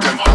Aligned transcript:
them. 0.00 0.27